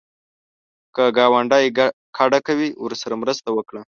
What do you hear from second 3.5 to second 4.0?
وکړه